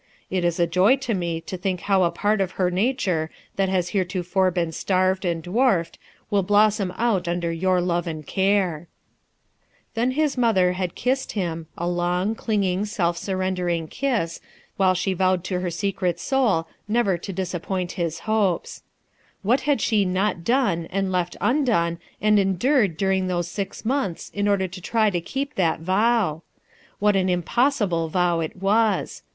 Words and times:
It 0.31 0.41
k 0.41 0.51
a 0.57 0.65
joy 0.65 0.95
to 0.97 1.13
rne 1.13 1.45
to 1.45 1.57
think 1.57 1.81
how 1.81 2.01
a 2.01 2.09
part 2.09 2.41
of 2.41 2.53
her 2.53 2.71
nature 2.71 3.29
that 3.55 3.69
has 3.69 3.89
heretofore 3.89 4.51
Ijccn 4.51 4.73
starved 4.73 5.25
and 5.25 5.43
rlwarfed 5.43 5.97
will 6.31 6.41
blossom 6.41 6.91
out 6.97 7.27
under 7.27 7.51
your 7.51 7.79
love 7.81 8.07
and 8.07 8.25
care/' 8.25 8.87
Then 9.93 10.09
his 10.17 10.39
mother 10.39 10.71
had 10.73 10.95
kissed 10.95 11.33
him, 11.33 11.67
a 11.77 11.87
long, 11.87 12.33
cling 12.33 12.63
ing, 12.63 12.85
self 12.85 13.15
surrendering 13.15 13.87
kki, 13.87 14.39
while 14.75 14.95
uhe 14.95 15.15
vowed 15.15 15.43
to 15.43 15.59
her 15.59 15.69
secret 15.69 16.19
soul 16.19 16.67
never 16.87 17.15
to 17.19 17.31
disappoint 17.31 17.95
bin 17.95 18.09
hopes, 18.23 18.81
Wliat 19.45 19.59
had 19.59 19.77
fchc 19.77 20.07
not 20.07 20.43
done 20.43 20.87
and 20.87 21.11
left 21.11 21.37
undone 21.39 21.99
and 22.19 22.39
endured 22.39 22.97
during 22.97 23.27
those 23.27 23.59
«ix 23.59 23.85
months 23.85 24.31
in 24.33 24.47
order 24.47 24.67
to 24.67 24.81
try 24.81 25.11
to 25.11 25.21
keep 25.21 25.53
that 25.53 25.79
vow 25.81 26.37
I 26.37 26.61
What 26.97 27.15
an 27.15 27.29
impossible 27.29 28.09
vow 28.09 28.39
it 28.39 28.59
was! 28.59 29.21